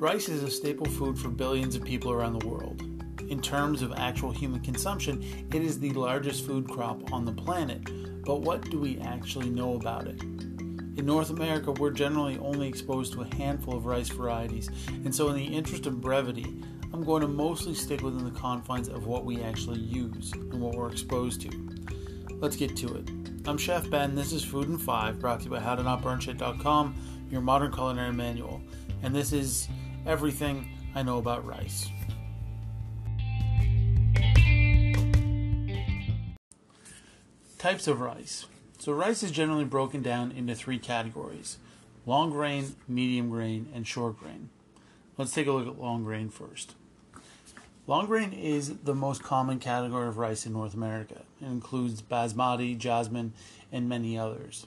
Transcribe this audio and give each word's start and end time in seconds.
Rice 0.00 0.28
is 0.28 0.44
a 0.44 0.50
staple 0.50 0.86
food 0.86 1.18
for 1.18 1.28
billions 1.28 1.74
of 1.74 1.82
people 1.82 2.12
around 2.12 2.38
the 2.38 2.46
world. 2.46 2.82
In 3.30 3.42
terms 3.42 3.82
of 3.82 3.92
actual 3.96 4.30
human 4.30 4.60
consumption, 4.60 5.24
it 5.52 5.60
is 5.60 5.80
the 5.80 5.90
largest 5.90 6.46
food 6.46 6.68
crop 6.68 7.12
on 7.12 7.24
the 7.24 7.32
planet. 7.32 7.82
But 8.24 8.42
what 8.42 8.70
do 8.70 8.78
we 8.78 9.00
actually 9.00 9.50
know 9.50 9.74
about 9.74 10.06
it? 10.06 10.22
In 10.22 11.04
North 11.04 11.30
America, 11.30 11.72
we're 11.72 11.90
generally 11.90 12.38
only 12.38 12.68
exposed 12.68 13.12
to 13.14 13.22
a 13.22 13.34
handful 13.34 13.76
of 13.76 13.86
rice 13.86 14.08
varieties, 14.08 14.70
and 14.88 15.12
so, 15.12 15.30
in 15.30 15.34
the 15.34 15.56
interest 15.56 15.86
of 15.86 16.00
brevity, 16.00 16.62
I'm 16.92 17.02
going 17.02 17.22
to 17.22 17.28
mostly 17.28 17.74
stick 17.74 18.00
within 18.00 18.24
the 18.24 18.38
confines 18.38 18.88
of 18.88 19.08
what 19.08 19.24
we 19.24 19.42
actually 19.42 19.80
use 19.80 20.32
and 20.32 20.60
what 20.60 20.76
we're 20.76 20.92
exposed 20.92 21.40
to. 21.40 21.50
Let's 22.34 22.54
get 22.54 22.76
to 22.76 22.94
it. 22.94 23.10
I'm 23.48 23.58
Chef 23.58 23.90
Ben, 23.90 24.14
this 24.14 24.32
is 24.32 24.44
Food 24.44 24.68
in 24.68 24.78
5, 24.78 25.18
brought 25.18 25.40
to 25.40 25.46
you 25.46 25.50
by 25.50 25.58
HowToNotBurnShit.com, 25.58 26.94
your 27.32 27.40
modern 27.40 27.72
culinary 27.72 28.12
manual, 28.12 28.62
and 29.02 29.12
this 29.12 29.32
is 29.32 29.68
everything 30.08 30.66
I 30.94 31.02
know 31.02 31.18
about 31.18 31.44
rice. 31.46 31.90
Types 37.58 37.86
of 37.86 38.00
rice. 38.00 38.46
So, 38.78 38.92
rice 38.92 39.22
is 39.22 39.30
generally 39.30 39.66
broken 39.66 40.00
down 40.00 40.32
into 40.32 40.54
three 40.54 40.78
categories 40.78 41.58
long 42.06 42.30
grain, 42.30 42.74
medium 42.88 43.28
grain, 43.28 43.68
and 43.74 43.86
short 43.86 44.18
grain. 44.18 44.48
Let's 45.18 45.34
take 45.34 45.46
a 45.46 45.52
look 45.52 45.66
at 45.66 45.78
long 45.78 46.04
grain 46.04 46.30
first. 46.30 46.74
Long 47.86 48.06
grain 48.06 48.32
is 48.32 48.78
the 48.78 48.94
most 48.94 49.22
common 49.22 49.58
category 49.58 50.08
of 50.08 50.16
rice 50.16 50.46
in 50.46 50.54
North 50.54 50.72
America. 50.72 51.22
It 51.42 51.46
includes 51.46 52.00
basmati, 52.00 52.78
jasmine, 52.78 53.34
and 53.70 53.88
many 53.88 54.16
others. 54.16 54.66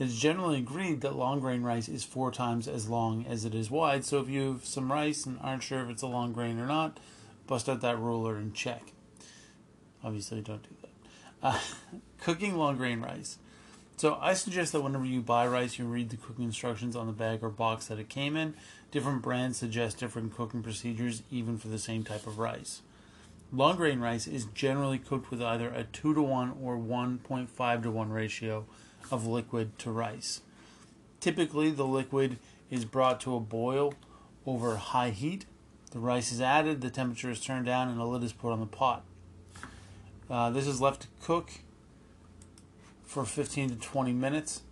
It 0.00 0.06
is 0.06 0.18
generally 0.18 0.56
agreed 0.56 1.02
that 1.02 1.14
long 1.14 1.40
grain 1.40 1.62
rice 1.62 1.86
is 1.86 2.04
four 2.04 2.32
times 2.32 2.66
as 2.66 2.88
long 2.88 3.26
as 3.28 3.44
it 3.44 3.54
is 3.54 3.70
wide, 3.70 4.02
so 4.06 4.18
if 4.18 4.30
you 4.30 4.52
have 4.52 4.64
some 4.64 4.90
rice 4.90 5.26
and 5.26 5.38
aren't 5.42 5.62
sure 5.62 5.82
if 5.82 5.90
it's 5.90 6.00
a 6.00 6.06
long 6.06 6.32
grain 6.32 6.58
or 6.58 6.66
not, 6.66 6.98
bust 7.46 7.68
out 7.68 7.82
that 7.82 7.98
ruler 7.98 8.36
and 8.36 8.54
check. 8.54 8.92
Obviously, 10.02 10.40
don't 10.40 10.62
do 10.62 10.70
that. 10.80 10.88
Uh, 11.42 11.58
cooking 12.18 12.56
long 12.56 12.78
grain 12.78 13.02
rice. 13.02 13.36
So 13.98 14.16
I 14.22 14.32
suggest 14.32 14.72
that 14.72 14.80
whenever 14.80 15.04
you 15.04 15.20
buy 15.20 15.46
rice, 15.46 15.78
you 15.78 15.84
read 15.84 16.08
the 16.08 16.16
cooking 16.16 16.46
instructions 16.46 16.96
on 16.96 17.06
the 17.06 17.12
bag 17.12 17.40
or 17.42 17.50
box 17.50 17.88
that 17.88 17.98
it 17.98 18.08
came 18.08 18.38
in. 18.38 18.54
Different 18.90 19.20
brands 19.20 19.58
suggest 19.58 19.98
different 19.98 20.34
cooking 20.34 20.62
procedures, 20.62 21.22
even 21.30 21.58
for 21.58 21.68
the 21.68 21.78
same 21.78 22.04
type 22.04 22.26
of 22.26 22.38
rice. 22.38 22.80
Long 23.52 23.76
grain 23.76 23.98
rice 23.98 24.28
is 24.28 24.44
generally 24.54 24.98
cooked 24.98 25.30
with 25.30 25.42
either 25.42 25.70
a 25.70 25.82
2 25.82 26.14
to 26.14 26.22
1 26.22 26.58
or 26.62 26.76
1.5 26.76 27.82
to 27.82 27.90
1 27.90 28.10
ratio 28.10 28.64
of 29.10 29.26
liquid 29.26 29.76
to 29.80 29.90
rice. 29.90 30.42
Typically, 31.18 31.70
the 31.70 31.84
liquid 31.84 32.38
is 32.70 32.84
brought 32.84 33.20
to 33.22 33.34
a 33.34 33.40
boil 33.40 33.94
over 34.46 34.76
high 34.76 35.10
heat. 35.10 35.46
The 35.90 35.98
rice 35.98 36.30
is 36.30 36.40
added, 36.40 36.80
the 36.80 36.90
temperature 36.90 37.30
is 37.30 37.40
turned 37.40 37.66
down, 37.66 37.88
and 37.88 38.00
a 38.00 38.04
lid 38.04 38.22
is 38.22 38.32
put 38.32 38.52
on 38.52 38.60
the 38.60 38.66
pot. 38.66 39.04
Uh, 40.30 40.50
this 40.50 40.68
is 40.68 40.80
left 40.80 41.02
to 41.02 41.08
cook 41.20 41.50
for 43.02 43.24
15 43.24 43.70
to 43.70 43.76
20 43.76 44.12
minutes, 44.12 44.62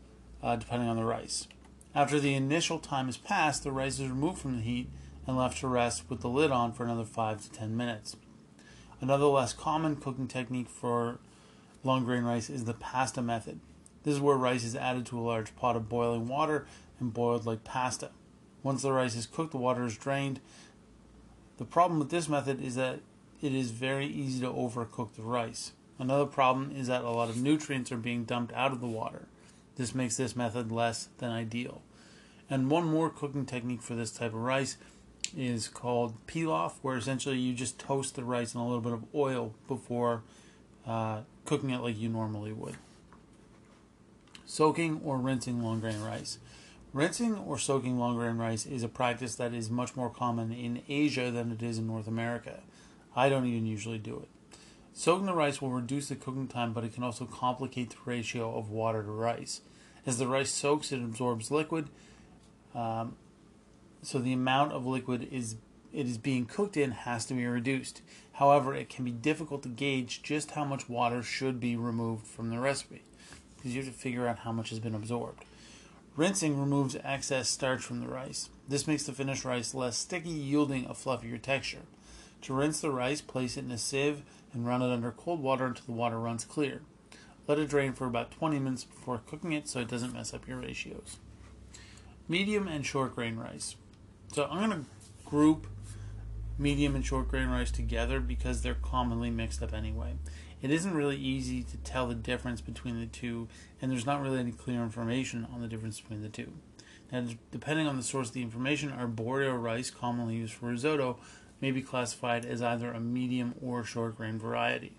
uh, 0.41 0.55
depending 0.55 0.89
on 0.89 0.97
the 0.97 1.05
rice. 1.05 1.49
After 1.97 2.21
the 2.21 2.35
initial 2.35 2.79
time 2.79 3.07
has 3.07 3.17
passed, 3.17 3.65
the 3.65 3.73
rice 3.73 3.99
is 3.99 4.09
removed 4.09 4.39
from 4.39 4.59
the 4.59 4.63
heat 4.63 4.89
and 5.27 5.37
left 5.37 5.59
to 5.59 5.67
rest 5.67 6.05
with 6.09 6.21
the 6.21 6.29
lid 6.29 6.53
on 6.53 6.73
for 6.73 6.85
another 6.85 7.05
5 7.05 7.43
to 7.43 7.51
10 7.51 7.77
minutes. 7.77 8.15
Another 9.01 9.27
less 9.27 9.53
common 9.53 9.97
cooking 9.97 10.27
technique 10.27 10.69
for 10.69 11.19
long 11.85 12.05
grain 12.05 12.25
rice 12.25 12.51
is 12.51 12.65
the 12.65 12.75
pasta 12.75 13.23
method. 13.23 13.61
This 14.03 14.15
is 14.15 14.21
where 14.21 14.37
rice 14.37 14.65
is 14.65 14.75
added 14.75 15.07
to 15.07 15.19
a 15.19 15.23
large 15.23 15.55
pot 15.55 15.77
of 15.77 15.89
boiling 15.89 16.27
water 16.27 16.67
and 16.99 17.15
boiled 17.15 17.47
like 17.47 17.65
pasta. 17.65 18.11
Once 18.63 18.83
the 18.83 18.93
rice 18.93 19.15
is 19.15 19.27
cooked, 19.27 19.53
the 19.53 19.59
water 19.59 19.85
is 19.85 19.97
drained. 19.97 20.41
The 21.59 21.65
problem 21.65 21.99
with 21.99 22.11
this 22.11 22.29
method 22.29 22.61
is 22.63 22.75
that 22.75 23.01
it 23.41 23.55
is 23.55 23.71
very 23.71 24.07
easy 24.07 24.41
to 24.41 24.53
overcook 24.53 25.15
the 25.15 25.23
rice. 25.23 25.73
Another 25.99 26.27
problem 26.27 26.73
is 26.75 26.89
that 26.89 27.03
a 27.03 27.11
lot 27.11 27.29
of 27.29 27.41
nutrients 27.41 27.93
are 27.93 27.97
being 27.97 28.25
dumped 28.25 28.53
out 28.53 28.73
of 28.73 28.81
the 28.81 28.87
water. 28.87 29.27
This 29.77 29.95
makes 29.95 30.17
this 30.17 30.35
method 30.35 30.73
less 30.73 31.09
than 31.19 31.31
ideal. 31.31 31.83
And 32.51 32.71
one 32.71 32.87
more 32.87 33.11
cooking 33.11 33.47
technique 33.47 33.83
for 33.83 33.95
this 33.95 34.11
type 34.11 34.33
of 34.33 34.41
rice 34.41 34.77
is 35.37 35.69
called 35.69 36.15
pilaf, 36.27 36.75
where 36.83 36.97
essentially 36.97 37.39
you 37.39 37.55
just 37.55 37.79
toast 37.79 38.17
the 38.17 38.25
rice 38.25 38.55
in 38.55 38.61
a 38.61 38.67
little 38.67 38.81
bit 38.81 38.93
of 38.93 39.05
oil 39.15 39.55
before 39.67 40.23
uh, 40.87 41.21
cooking 41.45 41.71
it 41.71 41.81
like 41.81 41.99
you 41.99 42.09
normally 42.09 42.53
would. 42.53 42.77
Soaking 44.47 45.01
or 45.05 45.19
rinsing 45.19 45.63
long 45.63 45.81
grain 45.81 46.01
rice. 46.01 46.39
Rinsing 46.93 47.37
or 47.37 47.59
soaking 47.59 47.99
long 47.99 48.17
grain 48.17 48.39
rice 48.39 48.65
is 48.65 48.83
a 48.83 48.89
practice 48.89 49.35
that 49.35 49.53
is 49.53 49.69
much 49.69 49.95
more 49.95 50.09
common 50.09 50.53
in 50.53 50.83
Asia 50.89 51.31
than 51.31 51.53
it 51.53 51.63
is 51.63 51.79
in 51.79 51.87
North 51.87 52.09
America. 52.09 52.61
I 53.15 53.29
don't 53.29 53.47
even 53.47 53.67
usually 53.67 53.99
do 53.99 54.17
it. 54.17 54.29
Soaking 54.95 55.27
the 55.27 55.35
rice 55.35 55.61
will 55.61 55.71
reduce 55.71 56.09
the 56.09 56.17
cooking 56.17 56.49
time, 56.49 56.73
but 56.73 56.83
it 56.83 56.95
can 56.95 57.05
also 57.05 57.25
complicate 57.25 57.91
the 57.91 57.97
ratio 58.05 58.57
of 58.57 58.71
water 58.71 59.03
to 59.03 59.11
rice. 59.11 59.61
As 60.07 60.19
the 60.19 60.27
rice 60.27 60.51
soaks, 60.51 60.91
it 60.91 61.03
absorbs 61.03 61.51
liquid, 61.51 61.89
um, 62.75 63.17
so 64.03 64.19
the 64.19 64.33
amount 64.33 64.73
of 64.73 64.87
liquid 64.87 65.29
is 65.31 65.57
it 65.93 66.07
is 66.07 66.19
being 66.19 66.45
cooked 66.45 66.77
in 66.77 66.91
has 66.91 67.25
to 67.27 67.35
be 67.35 67.47
reduced. 67.47 68.03
However, 68.33 68.75
it 68.75 68.89
can 68.89 69.05
be 69.05 69.11
difficult 69.11 69.63
to 69.63 69.69
gauge 69.69 70.23
just 70.23 70.53
how 70.53 70.65
much 70.65 70.89
water 70.89 71.23
should 71.23 71.59
be 71.59 71.77
removed 71.77 72.27
from 72.27 72.51
the 72.51 72.59
recipe 72.59 73.03
because 73.57 73.75
you 73.75 73.83
have 73.83 73.93
to 73.93 73.99
figure 73.99 74.29
out 74.29 74.41
how 74.41 74.53
much 74.53 74.71
has 74.71 74.79
been 74.79 74.95
absorbed. 74.95 75.45
Rinsing 76.15 76.59
removes 76.59 76.97
excess 77.03 77.49
starch 77.49 77.83
from 77.83 78.01
the 78.01 78.09
rice. 78.09 78.49
This 78.69 78.87
makes 78.87 79.05
the 79.05 79.13
finished 79.13 79.45
rice 79.45 79.75
less 79.75 79.97
sticky, 79.97 80.31
yielding 80.31 80.85
a 80.85 80.95
fluffier 80.95 81.41
texture. 81.41 81.83
To 82.43 82.55
rinse 82.55 82.81
the 82.81 82.91
rice, 82.91 83.21
place 83.21 83.57
it 83.57 83.65
in 83.65 83.71
a 83.71 83.79
sieve 83.79 84.23
and 84.53 84.67
run 84.67 84.83
it 84.83 84.93
under 84.93 85.11
cold 85.11 85.41
water 85.41 85.67
until 85.67 85.87
the 85.87 85.93
water 85.93 86.19
runs 86.19 86.45
clear. 86.45 86.83
Let 87.47 87.59
it 87.59 87.69
drain 87.69 87.93
for 87.93 88.07
about 88.07 88.31
20 88.31 88.59
minutes 88.59 88.85
before 88.85 89.23
cooking 89.27 89.53
it 89.53 89.69
so 89.69 89.81
it 89.81 89.89
doesn't 89.89 90.13
mess 90.13 90.35
up 90.35 90.47
your 90.47 90.59
ratios. 90.59 91.19
Medium 92.29 92.69
and 92.69 92.85
short 92.85 93.15
grain 93.15 93.37
rice. 93.37 93.77
So 94.33 94.47
I'm 94.51 94.69
going 94.69 94.85
to 94.85 94.87
group 95.25 95.67
medium 96.59 96.95
and 96.95 97.05
short 97.05 97.29
grain 97.29 97.49
rice 97.49 97.71
together 97.71 98.21
because 98.21 98.63
they're 98.63 98.75
commonly 98.75 99.31
mixed 99.31 99.63
up 99.63 99.73
anyway. 99.73 100.15
It 100.61 100.71
isn't 100.71 100.95
really 100.95 101.17
easy 101.17 101.63
to 101.63 101.77
tell 101.79 102.07
the 102.07 102.15
difference 102.15 102.61
between 102.61 102.99
the 102.99 103.07
two, 103.07 103.49
and 103.81 103.91
there's 103.91 104.07
not 104.07 104.21
really 104.21 104.41
any 104.41 104.51
clear 104.51 104.83
information 104.83 105.47
on 105.53 105.61
the 105.61 105.69
difference 105.69 106.01
between 106.01 106.23
the 106.23 106.29
two. 106.29 106.53
Now, 107.13 107.25
depending 107.51 107.87
on 107.87 107.97
the 107.97 108.03
source 108.03 108.29
of 108.29 108.35
the 108.35 108.43
information, 108.43 108.91
arborio 108.91 109.61
rice, 109.61 109.91
commonly 109.91 110.35
used 110.35 110.53
for 110.53 110.67
risotto, 110.67 111.19
may 111.61 111.71
be 111.71 111.81
classified 111.81 112.45
as 112.45 112.61
either 112.61 112.93
a 112.93 113.01
medium 113.01 113.55
or 113.63 113.83
short 113.85 114.17
grain 114.17 114.39
variety. 114.39 114.93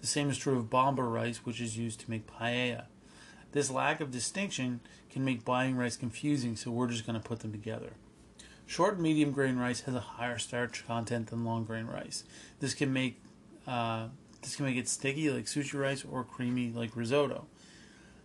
The 0.00 0.06
same 0.06 0.30
is 0.30 0.38
true 0.38 0.58
of 0.58 0.70
bomba 0.70 1.02
rice, 1.02 1.44
which 1.44 1.60
is 1.60 1.78
used 1.78 2.00
to 2.00 2.10
make 2.10 2.26
paella. 2.26 2.86
This 3.52 3.70
lack 3.70 4.00
of 4.00 4.10
distinction 4.10 4.80
can 5.10 5.24
make 5.24 5.44
buying 5.44 5.76
rice 5.76 5.96
confusing, 5.96 6.56
so 6.56 6.70
we're 6.70 6.88
just 6.88 7.06
going 7.06 7.20
to 7.20 7.28
put 7.28 7.40
them 7.40 7.52
together. 7.52 7.92
Short 8.66 8.94
and 8.94 9.02
medium 9.02 9.32
grain 9.32 9.56
rice 9.56 9.82
has 9.82 9.94
a 9.94 10.00
higher 10.00 10.38
starch 10.38 10.86
content 10.86 11.28
than 11.28 11.44
long 11.44 11.64
grain 11.64 11.86
rice. 11.86 12.24
This 12.60 12.74
can 12.74 12.92
make 12.92 13.20
uh, 13.66 14.08
this 14.42 14.56
can 14.56 14.64
make 14.64 14.76
it 14.76 14.88
sticky 14.88 15.30
like 15.30 15.44
sushi 15.44 15.78
rice 15.78 16.04
or 16.04 16.24
creamy 16.24 16.72
like 16.74 16.96
risotto. 16.96 17.46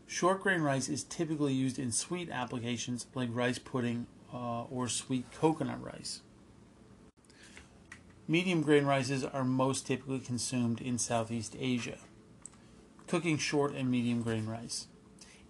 Short 0.07 0.41
grain 0.41 0.61
rice 0.61 0.87
is 0.87 1.03
typically 1.03 1.53
used 1.53 1.77
in 1.77 1.91
sweet 1.91 2.29
applications 2.29 3.05
like 3.13 3.29
rice 3.31 3.59
pudding 3.59 4.07
uh, 4.33 4.63
or 4.63 4.87
sweet 4.87 5.25
coconut 5.33 5.83
rice. 5.83 6.21
Medium 8.29 8.61
grain 8.61 8.85
rices 8.85 9.23
are 9.23 9.43
most 9.43 9.87
typically 9.87 10.19
consumed 10.19 10.81
in 10.81 10.97
Southeast 10.97 11.55
Asia. 11.59 11.97
Cooking 13.07 13.37
short 13.37 13.73
and 13.73 13.89
medium 13.89 14.21
grain 14.21 14.47
rice. 14.47 14.87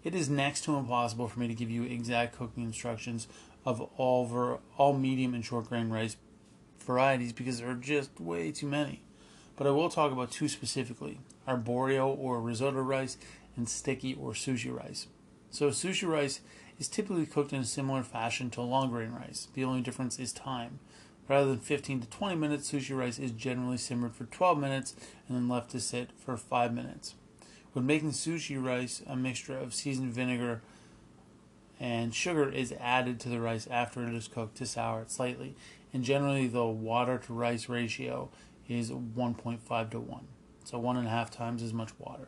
It 0.04 0.14
is 0.14 0.30
next 0.30 0.64
to 0.66 0.76
impossible 0.76 1.28
for 1.28 1.40
me 1.40 1.48
to 1.48 1.54
give 1.54 1.72
you 1.72 1.84
exact 1.84 2.38
cooking 2.38 2.64
instructions 2.64 3.28
of 3.68 3.82
all 3.98 4.26
ver- 4.26 4.60
all 4.78 4.94
medium 4.94 5.34
and 5.34 5.44
short 5.44 5.68
grain 5.68 5.90
rice 5.90 6.16
varieties 6.80 7.34
because 7.34 7.60
there 7.60 7.70
are 7.70 7.76
just 7.76 8.18
way 8.18 8.50
too 8.50 8.66
many. 8.66 9.02
But 9.58 9.68
I 9.68 9.72
will 9.72 9.90
talk 9.90 10.14
about 10.14 10.32
two 10.32 10.48
specifically: 10.48 11.20
arborio 11.46 12.18
or 12.18 12.42
risotto 12.42 12.80
rice 12.80 13.18
and 13.58 13.68
sticky 13.68 14.14
or 14.14 14.32
sushi 14.32 14.74
rice. 14.74 15.08
So 15.52 15.70
sushi 15.70 16.08
rice 16.08 16.40
is 16.80 16.88
typically 16.88 17.26
cooked 17.26 17.52
in 17.52 17.60
a 17.60 17.66
similar 17.66 18.04
fashion 18.04 18.50
to 18.52 18.62
long 18.62 18.90
grain 18.90 19.12
rice. 19.12 19.50
The 19.54 19.66
only 19.66 19.82
difference 19.82 20.18
is 20.18 20.32
time. 20.32 20.80
Rather 21.28 21.50
than 21.50 21.60
15 21.60 22.00
to 22.02 22.08
20 22.08 22.36
minutes, 22.36 22.72
sushi 22.72 22.98
rice 22.98 23.20
is 23.20 23.32
generally 23.32 23.78
simmered 23.78 24.16
for 24.16 24.24
12 24.24 24.58
minutes 24.58 24.96
and 25.28 25.36
then 25.36 25.50
left 25.50 25.72
to 25.72 25.82
sit 25.82 26.12
for 26.18 26.38
5 26.38 26.74
minutes. 26.74 27.16
When 27.74 27.86
making 27.86 28.12
sushi 28.12 28.64
rice, 28.64 29.02
a 29.06 29.18
mixture 29.18 29.58
of 29.58 29.74
seasoned 29.74 30.14
vinegar 30.14 30.62
and 31.80 32.14
sugar 32.14 32.50
is 32.50 32.74
added 32.80 33.20
to 33.20 33.30
the 33.30 33.40
rice 33.40 33.68
after 33.70 34.04
it 34.04 34.14
is 34.14 34.28
cooked 34.28 34.58
to 34.58 34.66
sour 34.66 35.02
it 35.02 35.12
slightly, 35.12 35.56
and 35.94 36.04
generally 36.04 36.48
the 36.48 36.66
water 36.66 37.18
to 37.18 37.34
rice 37.34 37.70
ratio 37.70 38.30
is 38.68 38.92
1.5 38.92 39.90
to 39.92 40.00
1, 40.00 40.28
so 40.64 40.78
one 40.78 40.98
and 40.98 41.08
a 41.08 41.12
half 41.12 41.32
times 41.32 41.62
as 41.62 41.74
much 41.74 41.92
water. 42.00 42.28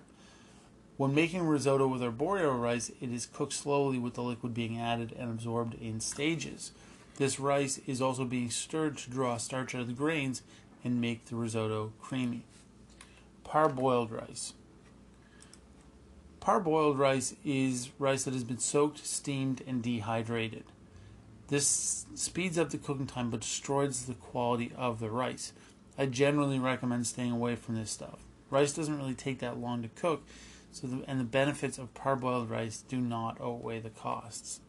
When 0.98 1.16
making 1.16 1.44
risotto 1.44 1.88
with 1.88 2.02
arborio 2.02 2.60
rice, 2.60 2.92
it 3.00 3.12
is 3.12 3.26
cooked 3.26 3.54
slowly 3.54 3.98
with 3.98 4.16
the 4.16 4.24
liquid 4.24 4.54
being 4.54 4.80
added 4.80 5.16
and 5.18 5.32
absorbed 5.32 5.76
in 5.76 6.02
stages. 6.02 6.72
This 7.16 7.40
rice 7.40 7.80
is 7.88 8.02
also 8.02 8.26
being 8.26 8.50
stirred 8.50 8.98
to 8.98 9.10
draw 9.10 9.38
starch 9.38 9.74
out 9.74 9.82
of 9.82 9.88
the 9.88 9.94
grains 9.94 10.42
and 10.84 11.00
make 11.00 11.26
the 11.26 11.36
risotto 11.36 11.94
creamy. 12.02 12.44
Parboiled 13.46 14.12
rice. 14.12 14.54
Parboiled 16.40 16.98
rice 16.98 17.36
is 17.44 17.90
rice 18.00 18.24
that 18.24 18.34
has 18.34 18.44
been 18.44 18.60
soaked, 18.60 19.06
steamed, 19.06 19.62
and 19.68 19.84
dehydrated. 19.84 20.64
This 21.48 22.06
speeds 22.16 22.58
up 22.58 22.70
the 22.70 22.78
cooking 22.78 23.08
time 23.08 23.30
but 23.30 23.42
destroys 23.42 24.06
the 24.06 24.14
quality 24.14 24.72
of 24.78 25.00
the 25.00 25.10
rice. 25.10 25.52
I 25.98 26.06
generally 26.06 26.60
recommend 26.60 27.08
staying 27.08 27.32
away 27.32 27.56
from 27.56 27.76
this 27.76 27.92
stuff. 27.92 28.20
Rice 28.50 28.72
doesn't 28.72 28.98
really 28.98 29.16
take 29.16 29.40
that 29.40 29.60
long 29.60 29.82
to 29.82 29.90
cook, 29.90 30.24
so 30.72 30.88
the, 30.88 31.04
and 31.08 31.20
the 31.20 31.26
benefits 31.26 31.78
of 31.78 31.94
parboiled 31.94 32.50
rice 32.50 32.84
do 32.88 33.02
not 33.02 33.40
outweigh 33.42 33.80
the 33.80 33.90
costs. 33.90 34.62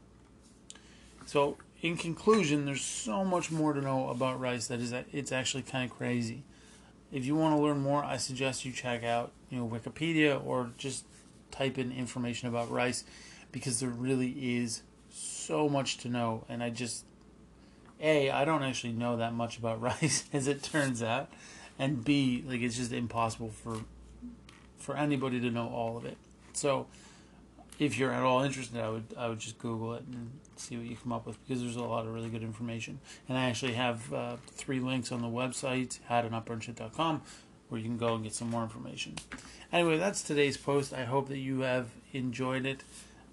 So, 1.26 1.56
in 1.82 1.96
conclusion, 1.96 2.66
there's 2.66 2.82
so 2.82 3.24
much 3.24 3.50
more 3.50 3.72
to 3.72 3.80
know 3.80 4.08
about 4.08 4.40
rice 4.40 4.66
that 4.66 4.80
is 4.80 4.92
it's 5.12 5.32
actually 5.32 5.62
kind 5.62 5.88
of 5.88 5.96
crazy. 5.96 6.42
If 7.12 7.24
you 7.24 7.36
want 7.36 7.56
to 7.56 7.62
learn 7.62 7.78
more, 7.80 8.04
I 8.04 8.16
suggest 8.16 8.64
you 8.64 8.72
check 8.72 9.04
out 9.04 9.32
you 9.50 9.58
know 9.58 9.68
Wikipedia 9.68 10.44
or 10.44 10.70
just 10.76 11.04
type 11.50 11.78
in 11.78 11.92
information 11.92 12.48
about 12.48 12.70
rice 12.70 13.04
because 13.52 13.80
there 13.80 13.90
really 13.90 14.30
is 14.56 14.82
so 15.10 15.68
much 15.68 15.98
to 15.98 16.08
know 16.08 16.44
and 16.48 16.62
I 16.62 16.70
just 16.70 17.04
a 18.00 18.30
I 18.30 18.44
don't 18.44 18.62
actually 18.62 18.92
know 18.92 19.16
that 19.16 19.34
much 19.34 19.58
about 19.58 19.80
rice 19.90 20.24
as 20.32 20.46
it 20.46 20.62
turns 20.62 21.02
out 21.02 21.30
and 21.78 22.04
B 22.04 22.44
like 22.46 22.60
it's 22.60 22.76
just 22.76 22.92
impossible 22.92 23.50
for 23.50 23.80
for 24.78 24.96
anybody 24.96 25.40
to 25.40 25.50
know 25.50 25.68
all 25.68 25.96
of 25.96 26.04
it. 26.04 26.16
So 26.52 26.86
if 27.78 27.98
you're 27.98 28.12
at 28.12 28.22
all 28.22 28.42
interested, 28.42 28.80
I 28.80 28.90
would 28.90 29.14
I 29.16 29.28
would 29.28 29.38
just 29.38 29.58
Google 29.58 29.94
it 29.94 30.04
and 30.10 30.30
see 30.56 30.76
what 30.76 30.86
you 30.86 30.96
come 30.96 31.12
up 31.12 31.26
with 31.26 31.42
because 31.46 31.62
there's 31.62 31.76
a 31.76 31.82
lot 31.82 32.06
of 32.06 32.14
really 32.14 32.28
good 32.28 32.42
information. 32.42 33.00
And 33.28 33.38
I 33.38 33.48
actually 33.48 33.72
have 33.72 34.12
uh, 34.12 34.36
three 34.46 34.80
links 34.80 35.10
on 35.10 35.22
the 35.22 35.28
website, 35.28 35.98
HowToNotBurnShit.com, 36.10 37.22
where 37.70 37.80
you 37.80 37.86
can 37.86 37.96
go 37.96 38.14
and 38.14 38.24
get 38.24 38.34
some 38.34 38.50
more 38.50 38.62
information. 38.62 39.14
Anyway, 39.72 39.96
that's 39.96 40.22
today's 40.22 40.56
post. 40.56 40.92
I 40.92 41.04
hope 41.04 41.28
that 41.28 41.38
you 41.38 41.60
have 41.60 41.88
enjoyed 42.12 42.66
it. 42.66 42.82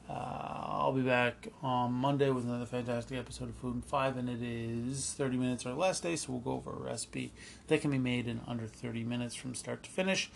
Uh, 0.09 0.13
I'll 0.13 0.93
be 0.93 1.01
back 1.01 1.49
on 1.61 1.91
Monday 1.91 2.29
with 2.29 2.45
another 2.45 2.65
fantastic 2.65 3.17
episode 3.17 3.49
of 3.49 3.55
Food 3.55 3.75
in 3.75 3.81
Five, 3.81 4.15
and 4.15 4.29
it 4.29 4.41
is 4.41 5.13
30 5.13 5.35
minutes 5.35 5.65
or 5.65 5.73
less 5.73 5.99
day, 5.99 6.15
so 6.15 6.31
we'll 6.31 6.41
go 6.41 6.51
over 6.51 6.71
a 6.71 6.89
recipe 6.89 7.33
that 7.67 7.81
can 7.81 7.91
be 7.91 7.97
made 7.97 8.27
in 8.27 8.39
under 8.47 8.67
30 8.67 9.03
minutes 9.03 9.35
from 9.35 9.53
start 9.53 9.83
to 9.83 9.89
finish. 9.89 10.29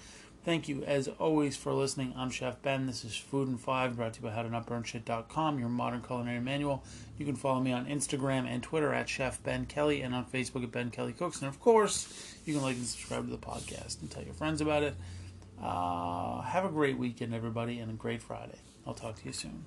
Thank 0.43 0.67
you, 0.67 0.83
as 0.85 1.07
always, 1.07 1.55
for 1.55 1.71
listening. 1.71 2.15
I'm 2.17 2.31
Chef 2.31 2.59
Ben. 2.63 2.87
This 2.87 3.05
is 3.05 3.15
Food 3.15 3.47
in 3.47 3.59
Five, 3.59 3.95
brought 3.95 4.13
to 4.13 4.23
you 4.23 4.27
by 4.27 4.33
HowToNotBurnShit.com, 4.35 5.59
your 5.59 5.69
modern 5.69 6.01
culinary 6.01 6.39
manual. 6.39 6.83
You 7.19 7.27
can 7.27 7.35
follow 7.35 7.59
me 7.59 7.71
on 7.71 7.85
Instagram 7.85 8.47
and 8.47 8.63
Twitter 8.63 8.91
at 8.91 9.07
Chef 9.07 9.43
Ben 9.43 9.67
Kelly, 9.67 10.01
and 10.01 10.15
on 10.15 10.25
Facebook 10.25 10.63
at 10.63 10.71
Ben 10.71 10.89
Kelly 10.89 11.13
Cooks. 11.13 11.41
And 11.41 11.47
of 11.47 11.59
course, 11.59 12.35
you 12.43 12.55
can 12.55 12.63
like 12.63 12.75
and 12.75 12.87
subscribe 12.87 13.25
to 13.25 13.31
the 13.31 13.37
podcast 13.37 14.01
and 14.01 14.09
tell 14.09 14.23
your 14.23 14.33
friends 14.33 14.61
about 14.61 14.81
it. 14.81 14.95
Uh, 15.61 16.41
have 16.41 16.65
a 16.65 16.69
great 16.69 16.97
weekend, 16.97 17.35
everybody, 17.35 17.77
and 17.77 17.91
a 17.91 17.93
great 17.93 18.23
Friday. 18.23 18.57
I'll 18.87 18.95
talk 18.95 19.17
to 19.17 19.25
you 19.25 19.33
soon. 19.33 19.65